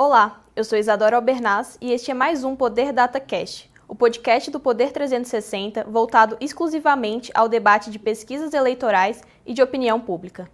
[0.00, 4.48] Olá, eu sou Isadora Albernaz e este é mais um Poder Data Cash, o podcast
[4.48, 10.48] do Poder 360 voltado exclusivamente ao debate de pesquisas eleitorais e de opinião pública.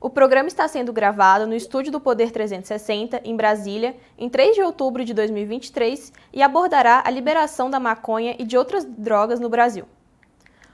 [0.00, 4.62] O programa está sendo gravado no estúdio do Poder 360, em Brasília, em 3 de
[4.62, 9.86] outubro de 2023 e abordará a liberação da maconha e de outras drogas no Brasil.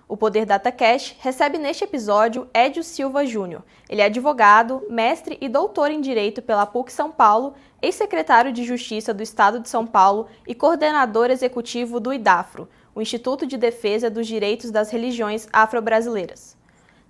[0.08, 3.64] O Poder Data Cash recebe neste episódio Edio Silva Júnior.
[3.88, 7.54] Ele é advogado, mestre e doutor em Direito pela PUC São Paulo,
[7.86, 13.46] ex-secretário de Justiça do Estado de São Paulo e coordenador executivo do IDAFRO, o Instituto
[13.46, 16.56] de Defesa dos Direitos das Religiões Afro-Brasileiras.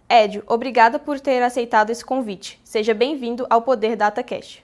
[0.09, 2.61] Edio, obrigada por ter aceitado esse convite.
[2.63, 4.63] Seja bem-vindo ao Poder Data Cash.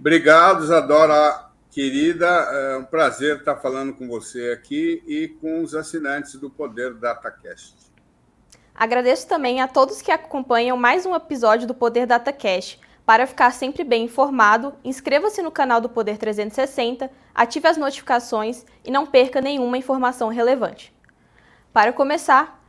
[0.00, 6.36] Obrigado, Isadora Querida, é um prazer estar falando com você aqui e com os assinantes
[6.36, 7.76] do Poder DataCast.
[8.74, 12.80] Agradeço também a todos que acompanham mais um episódio do Poder DataCast.
[13.08, 18.90] Para ficar sempre bem informado, inscreva-se no canal do Poder 360, ative as notificações e
[18.90, 20.94] não perca nenhuma informação relevante.
[21.72, 22.62] Para começar,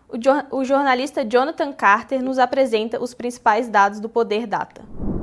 [0.50, 4.81] o jornalista Jonathan Carter nos apresenta os principais dados do Poder Data.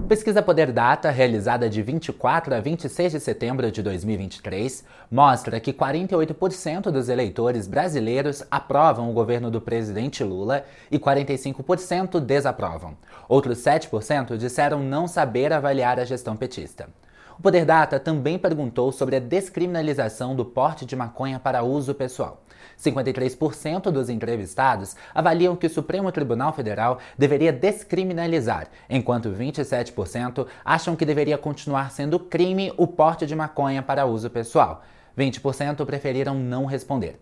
[0.09, 6.93] Pesquisa Poder Data, realizada de 24 a 26 de setembro de 2023, mostra que 48%
[6.93, 12.97] dos eleitores brasileiros aprovam o governo do presidente Lula e 45% desaprovam.
[13.29, 16.89] Outros 7% disseram não saber avaliar a gestão petista.
[17.37, 22.41] O Poder Data também perguntou sobre a descriminalização do porte de maconha para uso pessoal.
[22.79, 31.05] 53% dos entrevistados avaliam que o Supremo Tribunal Federal deveria descriminalizar, enquanto 27% acham que
[31.05, 34.83] deveria continuar sendo crime o porte de maconha para uso pessoal.
[35.17, 37.19] 20% preferiram não responder.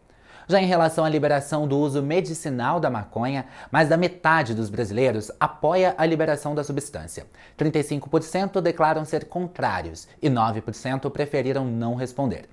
[0.47, 5.31] Já em relação à liberação do uso medicinal da maconha, mais da metade dos brasileiros
[5.41, 7.27] apoia a liberação da substância.
[7.59, 12.47] 35% declaram ser contrários e 9% preferiram não responder.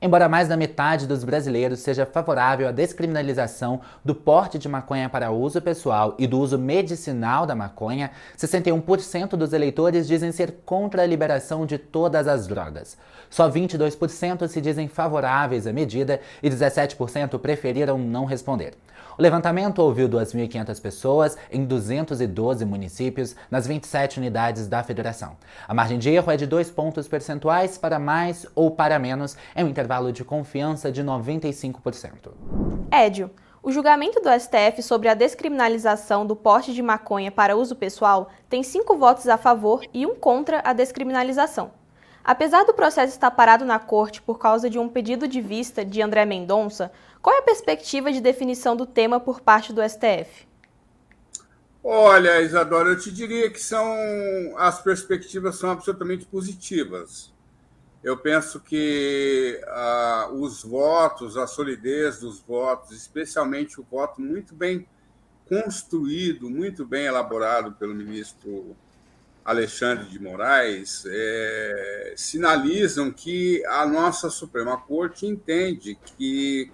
[0.00, 5.30] Embora mais da metade dos brasileiros seja favorável à descriminalização do porte de maconha para
[5.30, 11.06] uso pessoal e do uso medicinal da maconha, 61% dos eleitores dizem ser contra a
[11.06, 12.98] liberação de todas as drogas.
[13.30, 18.74] Só 22% se dizem favoráveis à medida e 17% preferiram não responder.
[19.18, 25.38] O levantamento ouviu 2.500 pessoas em 212 municípios nas 27 unidades da federação.
[25.66, 29.64] A margem de erro é de 2 pontos percentuais para mais ou para menos, em
[29.64, 32.32] um intervalo de confiança de 95%.
[32.90, 33.30] Édio,
[33.62, 38.62] o julgamento do STF sobre a descriminalização do porte de maconha para uso pessoal tem
[38.62, 41.70] cinco votos a favor e um contra a descriminalização.
[42.22, 46.02] Apesar do processo estar parado na corte por causa de um pedido de vista de
[46.02, 46.90] André Mendonça,
[47.26, 50.46] qual é a perspectiva de definição do tema por parte do STF?
[51.82, 53.84] Olha, Isadora, eu te diria que são
[54.56, 57.34] as perspectivas são absolutamente positivas.
[58.00, 64.86] Eu penso que ah, os votos, a solidez dos votos, especialmente o voto muito bem
[65.48, 68.76] construído, muito bem elaborado pelo ministro
[69.44, 76.70] Alexandre de Moraes é, sinalizam que a nossa Suprema Corte entende que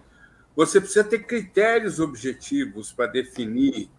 [0.55, 3.91] você precisa ter critérios objetivos para definir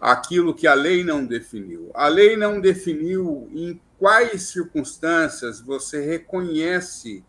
[0.00, 1.90] aquilo que a lei não definiu.
[1.94, 7.24] A lei não definiu em quais circunstâncias você reconhece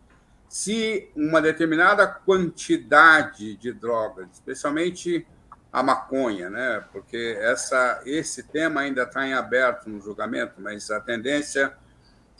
[0.48, 5.26] se uma determinada quantidade de drogas, especialmente
[5.72, 6.84] a maconha, né?
[6.92, 11.72] Porque essa, esse tema ainda está em aberto no julgamento, mas a tendência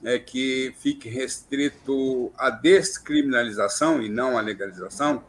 [0.02, 5.22] é que fique restrito à descriminalização e não à legalização,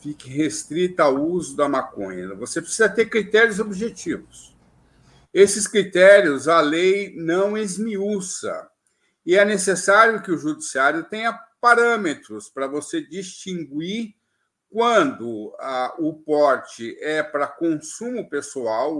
[0.00, 2.34] fique restrita ao uso da maconha.
[2.34, 4.56] Você precisa ter critérios objetivos.
[5.32, 8.68] Esses critérios a lei não esmiuça
[9.24, 14.14] e é necessário que o judiciário tenha parâmetros para você distinguir
[14.70, 18.92] quando ah, o porte é para consumo pessoal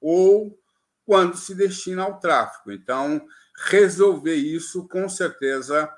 [0.00, 0.58] ou
[1.04, 2.72] quando se destina ao tráfico.
[2.72, 3.24] Então,
[3.68, 5.92] resolver isso, com certeza,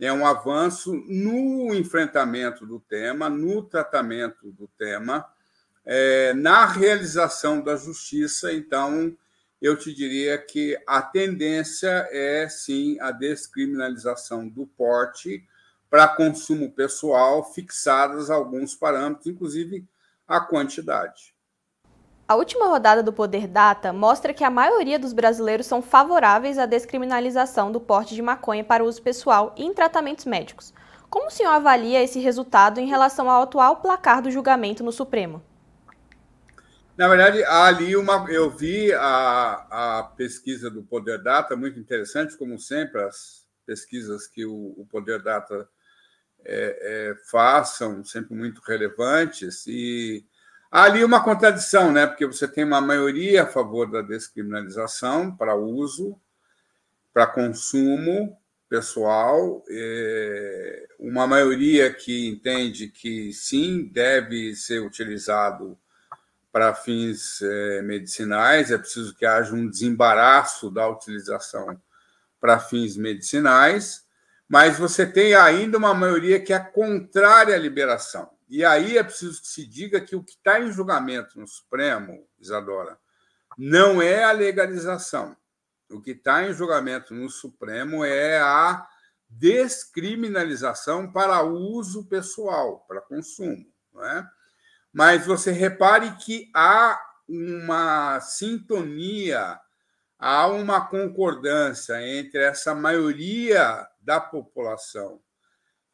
[0.00, 5.26] é um avanço no enfrentamento do tema, no tratamento do tema,
[5.84, 8.52] é, na realização da justiça.
[8.52, 9.16] Então,
[9.60, 15.44] eu te diria que a tendência é, sim, a descriminalização do porte
[15.90, 19.84] para consumo pessoal, fixadas alguns parâmetros, inclusive
[20.26, 21.34] a quantidade.
[22.28, 26.66] A última rodada do Poder Data mostra que a maioria dos brasileiros são favoráveis à
[26.66, 30.74] descriminalização do porte de maconha para uso pessoal e em tratamentos médicos.
[31.08, 35.42] Como o senhor avalia esse resultado em relação ao atual placar do julgamento no Supremo?
[36.98, 42.58] Na verdade, ali uma, eu vi a, a pesquisa do Poder Data, muito interessante, como
[42.58, 45.66] sempre, as pesquisas que o, o Poder Data
[46.44, 50.26] é, é, faz são sempre muito relevantes e
[50.70, 52.06] há ali uma contradição, né?
[52.06, 56.18] Porque você tem uma maioria a favor da descriminalização para uso,
[57.12, 58.36] para consumo
[58.68, 65.78] pessoal, é, uma maioria que entende que sim deve ser utilizado
[66.52, 71.80] para fins é, medicinais, é preciso que haja um desembaraço da utilização
[72.40, 74.04] para fins medicinais,
[74.48, 78.30] mas você tem ainda uma maioria que é contrária à liberação.
[78.48, 82.26] E aí é preciso que se diga que o que está em julgamento no Supremo,
[82.38, 82.98] Isadora,
[83.58, 85.36] não é a legalização.
[85.90, 88.86] O que está em julgamento no Supremo é a
[89.28, 93.66] descriminalização para uso pessoal, para consumo.
[93.92, 94.26] Não é?
[94.90, 96.98] Mas você repare que há
[97.28, 99.60] uma sintonia,
[100.18, 105.20] há uma concordância entre essa maioria da população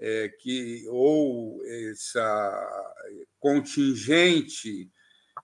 [0.07, 2.93] é, que ou essa
[3.41, 4.91] contingente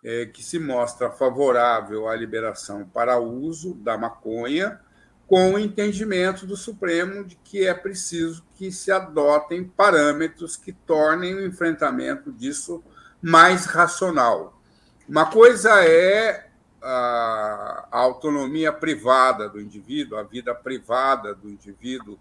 [0.05, 4.79] é, que se mostra favorável à liberação para uso da maconha,
[5.27, 11.37] com o entendimento do Supremo de que é preciso que se adotem parâmetros que tornem
[11.37, 12.85] o enfrentamento disso
[13.23, 14.61] mais racional.
[15.09, 16.51] Uma coisa é
[16.83, 22.19] a, autonomia privada do indivíduo, a vida privada do indivíduo,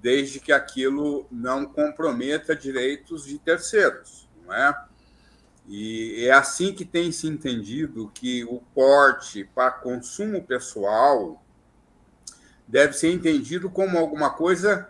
[0.00, 4.84] desde que aquilo não comprometa direitos de terceiros, não é?
[5.68, 11.44] E é assim que tem se entendido que o porte para consumo pessoal
[12.66, 14.88] deve ser entendido como alguma coisa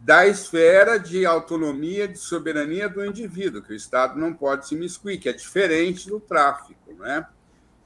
[0.00, 5.18] da esfera de autonomia, de soberania do indivíduo, que o Estado não pode se miscuir,
[5.18, 6.92] que é diferente do tráfico.
[6.98, 7.26] Né?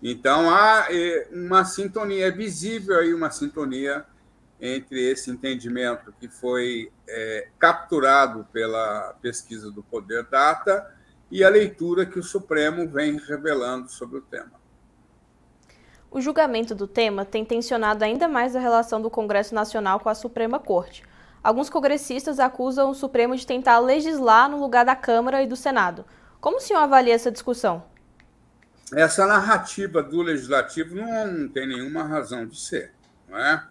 [0.02, 4.04] Então, há é, uma sintonia, é visível aí uma sintonia
[4.60, 10.94] entre esse entendimento que foi é, capturado pela pesquisa do Poder Data
[11.30, 14.58] e a leitura que o Supremo vem revelando sobre o tema.
[16.10, 20.14] O julgamento do tema tem tensionado ainda mais a relação do Congresso Nacional com a
[20.14, 21.02] Suprema Corte.
[21.42, 26.04] Alguns congressistas acusam o Supremo de tentar legislar no lugar da Câmara e do Senado.
[26.40, 27.84] Como o senhor avalia essa discussão?
[28.94, 32.92] Essa narrativa do legislativo não tem nenhuma razão de ser.
[33.28, 33.62] Não é?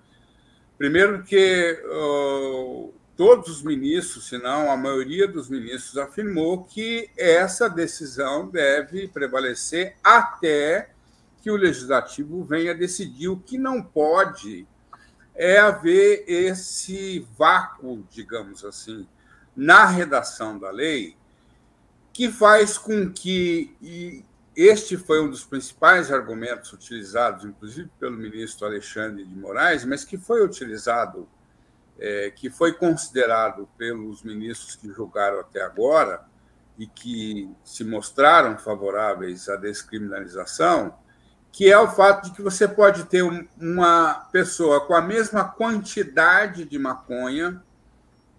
[0.78, 7.68] Primeiro, que uh, todos os ministros, se não a maioria dos ministros, afirmou que essa
[7.68, 10.92] decisão deve prevalecer até
[11.42, 13.30] que o legislativo venha decidir.
[13.30, 14.68] O que não pode
[15.34, 19.08] é haver esse vácuo, digamos assim,
[19.56, 21.16] na redação da lei,
[22.14, 24.24] que faz com que,
[24.60, 30.18] este foi um dos principais argumentos utilizados, inclusive pelo ministro Alexandre de Moraes, mas que
[30.18, 31.30] foi utilizado,
[32.00, 36.26] é, que foi considerado pelos ministros que julgaram até agora
[36.76, 40.98] e que se mostraram favoráveis à descriminalização,
[41.52, 43.24] que é o fato de que você pode ter
[43.62, 47.64] uma pessoa com a mesma quantidade de maconha,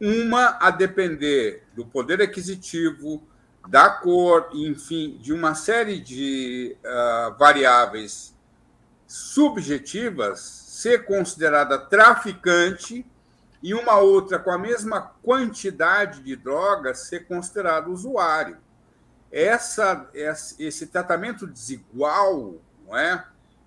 [0.00, 3.22] uma a depender do poder aquisitivo,
[3.68, 8.34] da cor, enfim, de uma série de uh, variáveis
[9.06, 13.04] subjetivas, ser considerada traficante
[13.62, 18.56] e uma outra com a mesma quantidade de drogas ser considerada usuário.
[19.30, 20.08] Essa,
[20.58, 22.58] esse tratamento desigual
[22.88, 23.24] não é?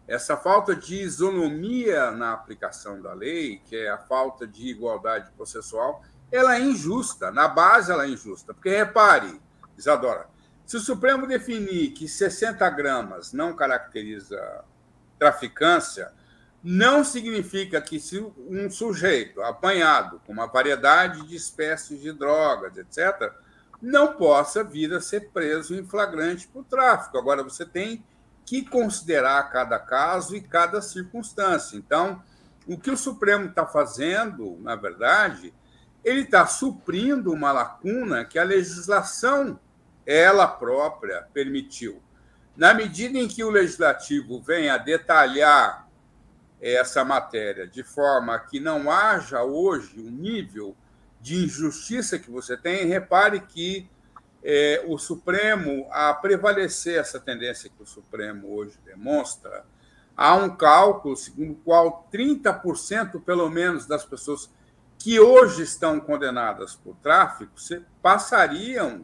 [0.07, 6.03] Essa falta de isonomia na aplicação da lei, que é a falta de igualdade processual,
[6.31, 7.31] ela é injusta.
[7.31, 8.53] Na base, ela é injusta.
[8.53, 9.39] Porque, repare,
[9.81, 10.27] Isadora,
[10.65, 14.63] se o Supremo definir que 60 gramas não caracteriza
[15.19, 16.11] traficância,
[16.63, 23.33] não significa que se um sujeito apanhado com uma variedade de espécies de drogas, etc.,
[23.81, 27.17] não possa vir a ser preso em flagrante por tráfico.
[27.17, 28.05] Agora, você tem
[28.45, 31.75] que considerar cada caso e cada circunstância.
[31.75, 32.21] Então,
[32.67, 35.53] o que o Supremo está fazendo, na verdade,
[36.03, 39.59] ele está suprindo uma lacuna que a legislação,
[40.05, 42.01] ela própria, permitiu.
[42.55, 45.87] Na medida em que o legislativo vem a detalhar
[46.61, 50.75] essa matéria de forma que não haja hoje um nível
[51.19, 53.89] de injustiça que você tem, repare que
[54.43, 59.63] é, o Supremo, a prevalecer essa tendência que o Supremo hoje demonstra,
[60.17, 64.49] há um cálculo segundo o qual 30% pelo menos das pessoas
[64.97, 67.53] que hoje estão condenadas por tráfico
[68.01, 69.03] passariam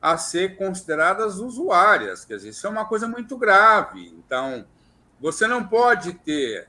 [0.00, 2.24] a ser consideradas usuárias.
[2.24, 4.08] Quer dizer, isso é uma coisa muito grave.
[4.08, 4.64] Então,
[5.20, 6.68] você não pode ter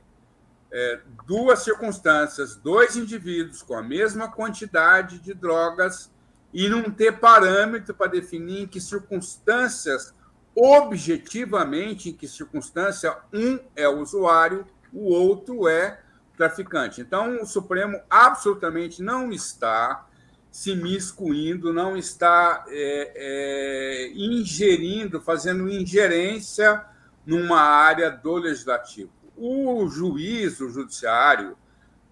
[0.71, 6.11] é, duas circunstâncias, dois indivíduos com a mesma quantidade de drogas
[6.53, 10.13] e não ter parâmetro para definir em que circunstâncias,
[10.53, 16.01] objetivamente, em que circunstância um é usuário, o outro é
[16.35, 16.99] traficante.
[16.99, 20.07] Então, o Supremo absolutamente não está
[20.51, 26.85] se miscuindo, não está é, é, ingerindo, fazendo ingerência
[27.25, 29.11] numa área do legislativo.
[29.37, 31.57] O juiz, o judiciário,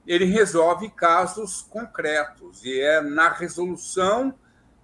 [0.07, 4.33] ele resolve casos concretos e é na resolução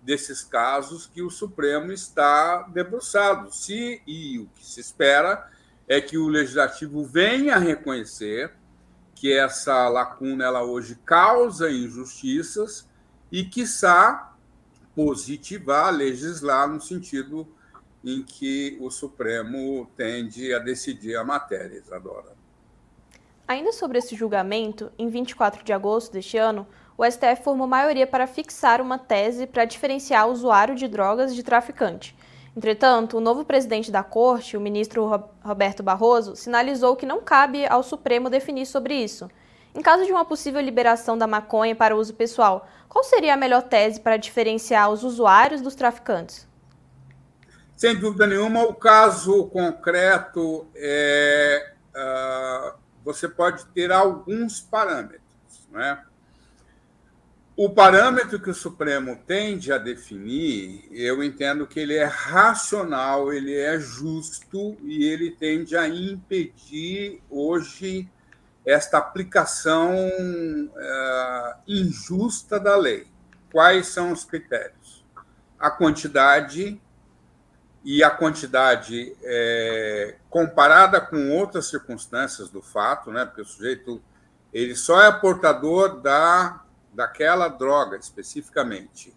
[0.03, 3.51] desses casos que o Supremo está debruçado.
[3.55, 5.49] Se e o que se espera
[5.87, 8.53] é que o legislativo venha reconhecer
[9.15, 12.85] que essa lacuna ela hoje causa injustiças
[13.35, 14.33] e quiçá
[14.95, 17.45] positivar, legislar no sentido
[18.01, 22.33] em que o Supremo tende a decidir a matéria, Isadora.
[23.45, 26.65] Ainda sobre esse julgamento, em 24 de agosto deste ano,
[26.97, 32.15] o STF formou maioria para fixar uma tese para diferenciar usuário de drogas de traficante.
[32.55, 35.11] Entretanto, o novo presidente da corte, o ministro
[35.43, 39.29] Roberto Barroso, sinalizou que não cabe ao Supremo definir sobre isso.
[39.75, 43.61] Em caso de uma possível liberação da maconha para uso pessoal, qual seria a melhor
[43.61, 46.47] tese para diferenciar os usuários dos traficantes?
[47.75, 51.73] Sem dúvida nenhuma, o caso concreto é.
[51.93, 55.67] Uh, você pode ter alguns parâmetros.
[55.69, 56.01] Né?
[57.57, 63.55] O parâmetro que o Supremo tende a definir, eu entendo que ele é racional, ele
[63.55, 68.09] é justo e ele tende a impedir hoje
[68.65, 73.07] esta aplicação uh, injusta da lei.
[73.51, 75.05] Quais são os critérios?
[75.59, 76.81] A quantidade
[77.85, 83.23] e a quantidade é, comparada com outras circunstâncias do fato, né?
[83.23, 84.01] Porque o sujeito
[84.51, 89.13] ele só é portador da daquela droga especificamente.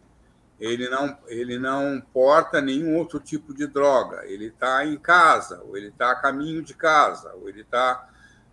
[0.61, 4.27] Ele não ele não porta nenhum outro tipo de droga.
[4.27, 8.07] Ele está em casa, ou ele está a caminho de casa, ou ele está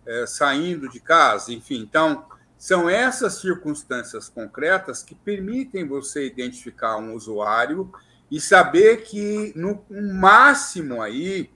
[0.06, 1.80] é, saindo de casa, enfim.
[1.80, 2.24] Então
[2.56, 7.92] são essas circunstâncias concretas que permitem você identificar um usuário
[8.30, 11.50] e saber que, no máximo aí,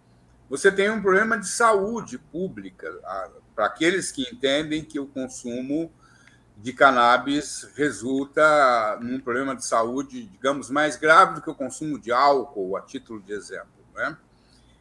[0.49, 2.93] você tem um problema de saúde pública,
[3.55, 5.93] para aqueles que entendem que o consumo
[6.57, 12.13] de cannabis resulta num problema de saúde, digamos, mais grave do que o consumo de
[12.13, 13.69] álcool, a título de exemplo.
[13.95, 14.17] Né?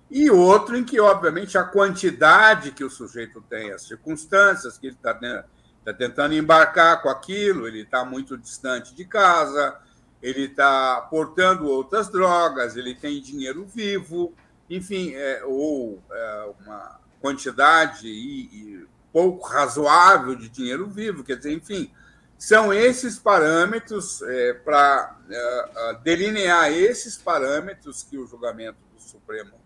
[0.10, 4.96] E outro em que, obviamente, a quantidade que o sujeito tem, as circunstâncias que ele
[4.96, 9.78] está tá tentando embarcar com aquilo, ele está muito distante de casa,
[10.22, 14.34] ele está portando outras drogas, ele tem dinheiro vivo,
[14.68, 21.54] enfim, é, ou é, uma quantidade e, e pouco razoável de dinheiro vivo, quer dizer,
[21.54, 21.92] enfim,
[22.38, 29.60] são esses parâmetros é, para é, delinear esses parâmetros que o julgamento do Supremo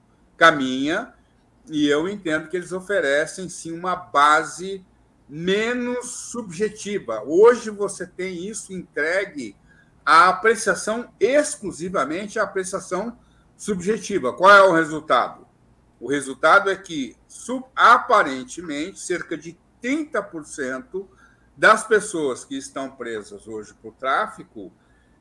[0.43, 1.13] caminha,
[1.69, 4.85] e eu entendo que eles oferecem sim uma base
[5.29, 7.23] menos subjetiva.
[7.25, 9.55] Hoje você tem isso entregue
[10.05, 13.17] a apreciação exclusivamente a apreciação
[13.55, 14.33] subjetiva.
[14.33, 15.47] Qual é o resultado?
[15.97, 17.15] O resultado é que,
[17.73, 21.07] aparentemente, cerca de 30%
[21.55, 24.73] das pessoas que estão presas hoje por tráfico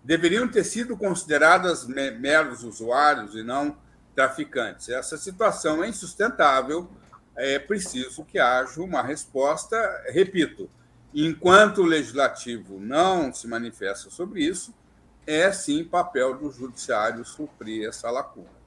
[0.02, 3.76] deveriam ter sido consideradas meros usuários e não
[4.14, 4.88] traficantes.
[4.88, 6.88] Essa situação é insustentável,
[7.37, 9.76] é preciso que haja uma resposta,
[10.09, 10.69] repito,
[11.14, 14.75] Enquanto o legislativo não se manifesta sobre isso,
[15.26, 18.62] é sim papel do judiciário suprir essa lacuna.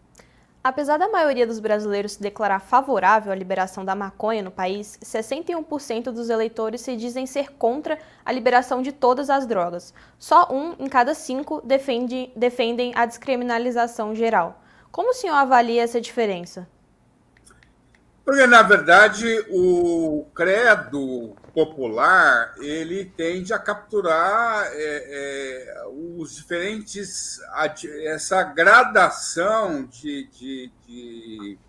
[0.63, 6.11] Apesar da maioria dos brasileiros se declarar favorável à liberação da maconha no país, 61%
[6.11, 9.91] dos eleitores se dizem ser contra a liberação de todas as drogas.
[10.19, 14.61] Só um em cada cinco defende, defendem a descriminalização geral.
[14.95, 16.65] Como o senhor avalia essa diferença?
[18.23, 25.83] Porque, na verdade, o credo popular ele tende a capturar é, é,
[26.17, 27.41] os diferentes
[28.05, 31.59] essa gradação de, de, de,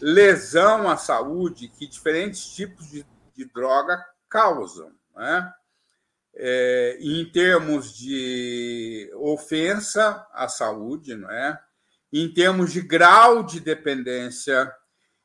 [0.00, 5.54] lesão à saúde que diferentes tipos de, de droga causam, né?
[6.34, 11.56] É, em termos de ofensa à saúde, não é?
[12.12, 14.72] Em termos de grau de dependência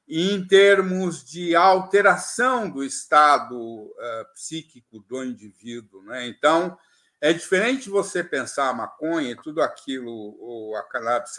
[0.08, 6.04] em termos de alteração do estado uh, psíquico do indivíduo.
[6.04, 6.28] Né?
[6.28, 6.78] Então,
[7.22, 11.38] é diferente você pensar a maconha e tudo aquilo, ou a cannabis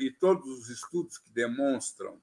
[0.00, 2.20] e todos os estudos que demonstram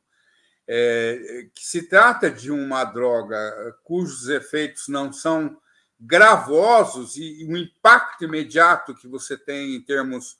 [0.67, 5.59] é, que se trata de uma droga cujos efeitos não são
[5.99, 10.37] gravosos e, o impacto imediato que você tem em termos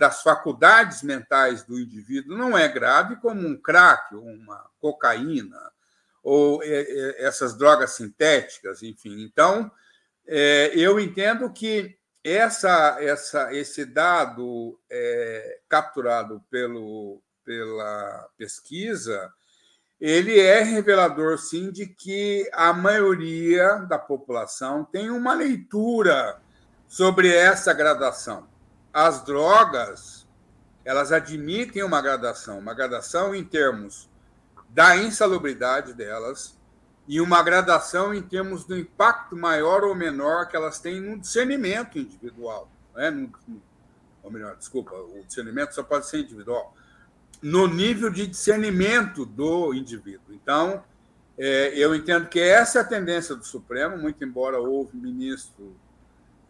[0.00, 5.70] das faculdades mentais do indivíduo não é grave como um crack, uma cocaína,
[6.22, 9.22] ou é, é, essas drogas sintéticas, enfim.
[9.22, 9.70] Então,
[10.26, 19.32] é, eu entendo que essa, essa, esse dado é, capturado pelo, pela pesquisa
[20.00, 26.40] ele é revelador, sim, de que a maioria da população tem uma leitura
[26.88, 28.48] sobre essa gradação.
[28.92, 30.26] As drogas,
[30.84, 34.08] elas admitem uma gradação, uma gradação em termos
[34.68, 36.58] da insalubridade delas
[37.06, 41.98] e uma gradação em termos do impacto maior ou menor que elas têm no discernimento
[41.98, 42.70] individual.
[42.94, 43.10] Né?
[43.10, 43.32] No,
[44.22, 46.74] ou melhor, desculpa, o discernimento só pode ser individual
[47.42, 50.34] no nível de discernimento do indivíduo.
[50.34, 50.84] Então,
[51.38, 55.74] é, eu entendo que essa é a tendência do Supremo, muito embora houve ministro,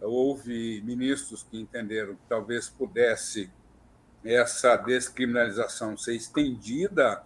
[0.00, 3.50] houve ministros que entenderam que talvez pudesse
[4.24, 7.22] essa descriminalização ser estendida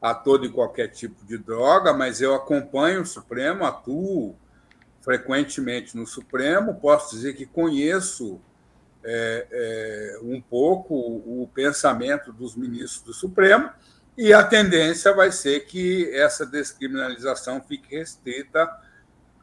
[0.00, 4.36] a todo e qualquer tipo de droga, mas eu acompanho o Supremo, atuo
[5.00, 8.40] frequentemente no Supremo, posso dizer que conheço
[9.04, 13.70] é, é, um pouco o pensamento dos ministros do Supremo,
[14.16, 18.70] e a tendência vai ser que essa descriminalização fique restrita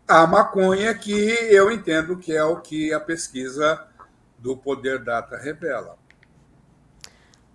[0.10, 3.86] à maconha, que eu entendo que é o que a pesquisa
[4.40, 6.00] do Poder Data revela.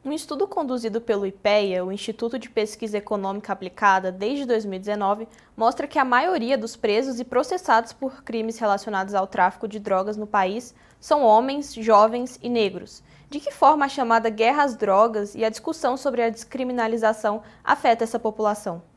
[0.05, 5.99] Um estudo conduzido pelo IPEA, o Instituto de Pesquisa Econômica Aplicada, desde 2019, mostra que
[5.99, 10.73] a maioria dos presos e processados por crimes relacionados ao tráfico de drogas no país
[11.01, 13.03] são homens, jovens e negros.
[13.29, 18.05] De que forma a chamada guerra às drogas e a discussão sobre a descriminalização afeta
[18.05, 18.94] essa população?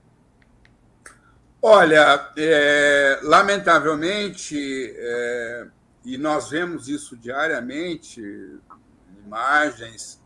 [1.61, 5.67] Olha, é, lamentavelmente, é,
[6.05, 8.21] e nós vemos isso diariamente,
[9.25, 10.21] imagens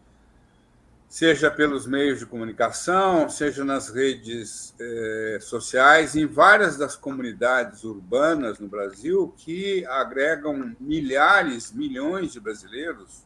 [1.12, 8.60] seja pelos meios de comunicação, seja nas redes eh, sociais, em várias das comunidades urbanas
[8.60, 13.25] no Brasil que agregam milhares, milhões de brasileiros,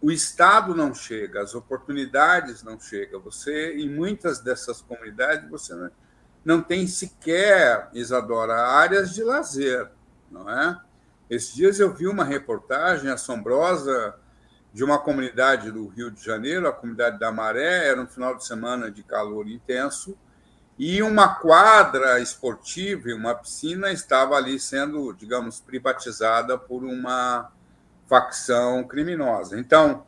[0.00, 3.20] o Estado não chega, as oportunidades não chegam.
[3.22, 5.90] Você, em muitas dessas comunidades, você não
[6.62, 9.90] tem sequer, Isadora, áreas de lazer,
[10.30, 10.78] não é?
[11.30, 14.14] Esses dias eu vi uma reportagem assombrosa
[14.72, 18.44] de uma comunidade do Rio de Janeiro, a comunidade da Maré, era um final de
[18.44, 20.18] semana de calor intenso,
[20.78, 27.52] e uma quadra esportiva e uma piscina estava ali sendo, digamos, privatizada por uma
[28.08, 29.58] facção criminosa.
[29.58, 30.04] Então,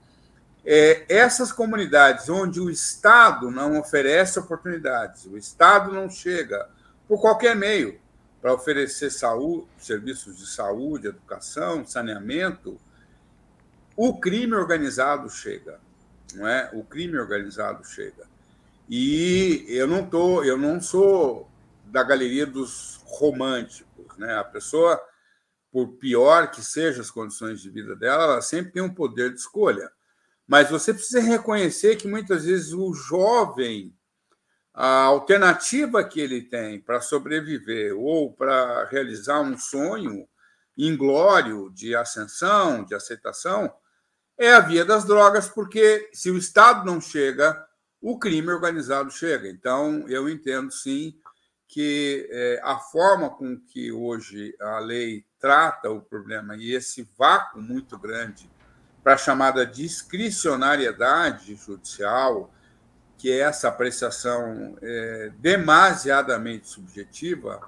[0.66, 6.68] é, essas comunidades onde o Estado não oferece oportunidades, o Estado não chega
[7.06, 8.00] por qualquer meio
[8.42, 12.78] para oferecer saúde, serviços de saúde, educação, saneamento,
[13.96, 15.80] o crime organizado chega,
[16.34, 16.68] não é?
[16.74, 18.26] O crime organizado chega.
[18.88, 21.48] E eu não tô, eu não sou
[21.86, 24.36] da galeria dos românticos, né?
[24.36, 25.00] A pessoa,
[25.72, 29.40] por pior que sejam as condições de vida dela, ela sempre tem um poder de
[29.40, 29.90] escolha.
[30.46, 33.92] Mas você precisa reconhecer que muitas vezes o jovem,
[34.72, 40.28] a alternativa que ele tem para sobreviver ou para realizar um sonho
[40.76, 43.72] inglório de ascensão, de aceitação,
[44.38, 47.66] é a via das drogas, porque se o Estado não chega,
[48.00, 49.48] o crime organizado chega.
[49.48, 51.18] Então, eu entendo sim
[51.66, 57.60] que é, a forma com que hoje a lei trata o problema e esse vácuo
[57.60, 58.48] muito grande
[59.06, 62.52] para a chamada discricionariedade judicial,
[63.16, 67.60] que é essa apreciação é, demasiadamente subjetiva,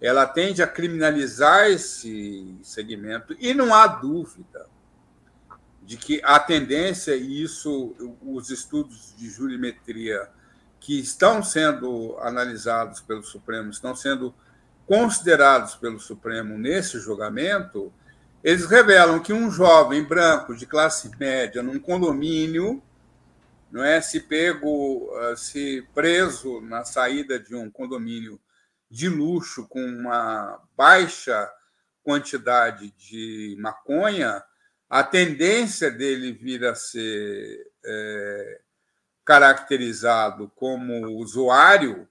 [0.00, 3.36] ela tende a criminalizar esse segmento.
[3.38, 4.66] E não há dúvida
[5.82, 10.26] de que a tendência, e isso os estudos de jurimetria
[10.80, 14.34] que estão sendo analisados pelo Supremo, estão sendo
[14.86, 17.92] considerados pelo Supremo nesse julgamento,
[18.42, 22.82] eles revelam que um jovem branco de classe média num condomínio,
[23.70, 28.40] não é, se pego, ah, se preso na saída de um condomínio
[28.90, 31.50] de luxo com uma baixa
[32.02, 34.42] quantidade de maconha,
[34.88, 38.60] a tendência dele vir a ser é,
[39.24, 42.08] caracterizado como usuário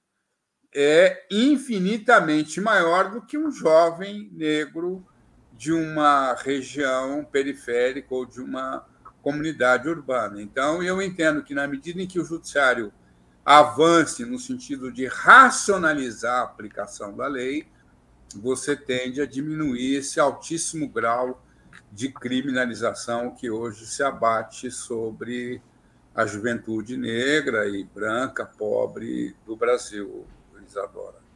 [0.75, 5.03] é infinitamente maior do que um jovem negro
[5.57, 8.85] de uma região periférica ou de uma
[9.21, 10.41] comunidade urbana.
[10.41, 12.93] Então, eu entendo que, na medida em que o judiciário
[13.43, 17.67] avance no sentido de racionalizar a aplicação da lei,
[18.35, 21.43] você tende a diminuir esse altíssimo grau
[21.91, 25.61] de criminalização que hoje se abate sobre
[26.13, 30.25] a juventude negra e branca, pobre do Brasil,
[30.67, 31.26] Isadora.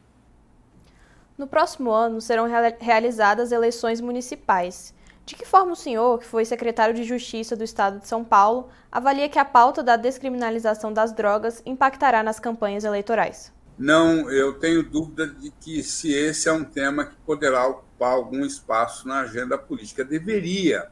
[1.36, 2.46] No próximo ano serão
[2.78, 4.94] realizadas eleições municipais.
[5.24, 8.68] De que forma o senhor, que foi secretário de Justiça do Estado de São Paulo,
[8.90, 13.52] avalia que a pauta da descriminalização das drogas impactará nas campanhas eleitorais?
[13.78, 18.44] Não, eu tenho dúvida de que se esse é um tema que poderá ocupar algum
[18.44, 20.04] espaço na agenda política.
[20.04, 20.90] Deveria,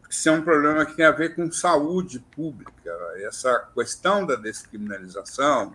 [0.00, 2.90] porque isso é um problema que tem a ver com saúde pública.
[3.18, 5.74] Essa questão da descriminalização,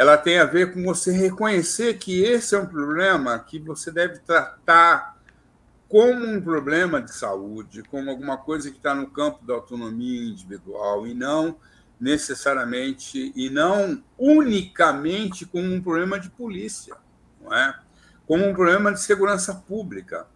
[0.00, 4.18] ela tem a ver com você reconhecer que esse é um problema que você deve
[4.20, 5.18] tratar
[5.86, 11.06] como um problema de saúde, como alguma coisa que está no campo da autonomia individual
[11.06, 11.58] e não
[12.00, 16.96] necessariamente e não unicamente como um problema de polícia,
[17.38, 17.78] não é?
[18.26, 20.26] Como um problema de segurança pública,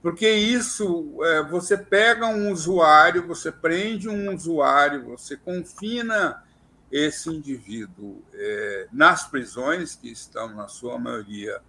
[0.00, 6.42] porque isso é, você pega um usuário, você prende um usuário, você confina
[6.90, 11.60] esse indivíduo é, nas prisões que estão na sua maioria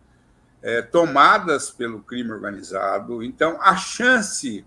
[0.61, 3.23] é, tomadas pelo crime organizado.
[3.23, 4.65] Então, a chance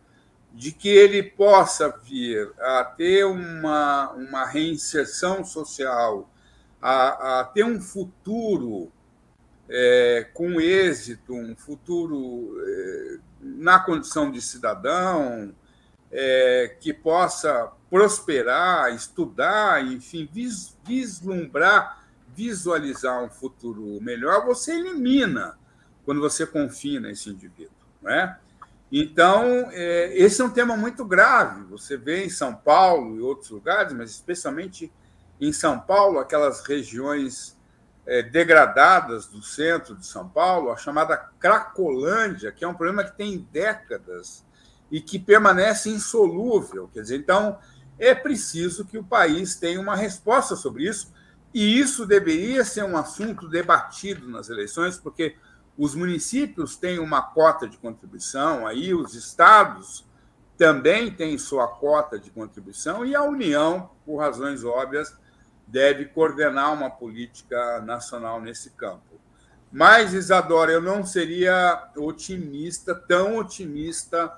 [0.53, 6.31] de que ele possa vir a ter uma, uma reinserção social,
[6.81, 8.93] a, a ter um futuro
[9.69, 15.53] é, com êxito, um futuro é, na condição de cidadão,
[16.17, 25.59] é, que possa prosperar, estudar, enfim, vis, vislumbrar, visualizar um futuro melhor, você elimina
[26.05, 27.75] quando você confina esse indivíduo.
[28.01, 28.39] Não é?
[28.93, 31.65] Então, é, esse é um tema muito grave.
[31.65, 34.93] Você vê em São Paulo e outros lugares, mas especialmente
[35.41, 37.59] em São Paulo, aquelas regiões
[38.07, 43.17] é, degradadas do centro de São Paulo, a chamada Cracolândia, que é um problema que
[43.17, 44.45] tem décadas
[44.91, 46.89] e que permanece insolúvel.
[46.93, 47.59] Quer dizer, então,
[47.99, 51.13] é preciso que o país tenha uma resposta sobre isso,
[51.53, 55.37] e isso deveria ser um assunto debatido nas eleições, porque
[55.79, 60.05] os municípios têm uma cota de contribuição, aí os estados
[60.57, 65.17] também têm sua cota de contribuição e a União, por razões óbvias,
[65.67, 69.21] deve coordenar uma política nacional nesse campo.
[69.73, 74.33] Mas, Isadora, eu não seria otimista, tão otimista,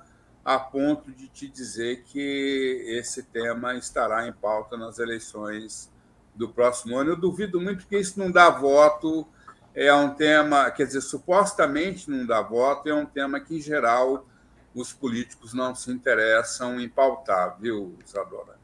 [0.47, 5.91] a ponto de te dizer que esse tema estará em pauta nas eleições
[6.33, 7.11] do próximo ano.
[7.11, 9.27] Eu duvido muito que isso não dá voto
[9.75, 14.25] é um tema, quer dizer, supostamente não dá voto, é um tema que, em geral,
[14.73, 18.57] os políticos não se interessam em pautar, viu, Isadora?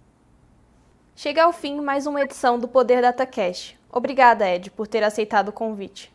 [1.14, 3.78] Chega ao fim mais uma edição do Poder DataCast.
[3.92, 6.13] Obrigada, Ed, por ter aceitado o convite.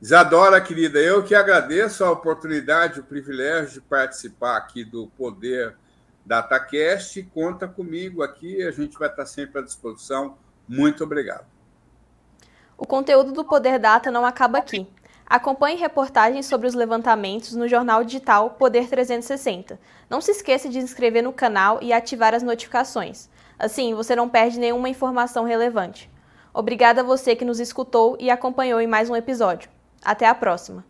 [0.00, 5.74] Isadora, querida, eu que agradeço a oportunidade, o privilégio de participar aqui do Poder
[6.24, 7.20] DataCast.
[7.34, 10.38] Conta comigo aqui, a gente vai estar sempre à disposição.
[10.68, 11.44] Muito obrigado.
[12.76, 14.86] O conteúdo do Poder Data não acaba aqui.
[15.26, 19.80] Acompanhe reportagens sobre os levantamentos no jornal digital Poder 360.
[20.08, 23.28] Não se esqueça de se inscrever no canal e ativar as notificações.
[23.58, 26.08] Assim, você não perde nenhuma informação relevante.
[26.54, 29.68] Obrigada a você que nos escutou e acompanhou em mais um episódio.
[30.04, 30.84] Até a próxima!